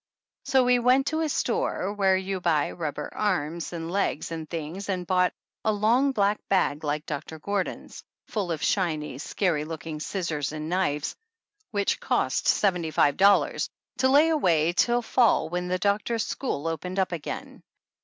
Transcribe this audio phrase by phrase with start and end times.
[0.45, 4.89] So he went to a store where you buy rubber arms and legs and things
[4.89, 5.31] and bought
[5.63, 11.15] a long black bag like Doctor Gordon's, full of shiny, scary looking scissors and knives
[11.69, 13.69] which cost seventy five dollars,
[13.99, 17.61] to lay away till fall when the doc tor's school opened up again.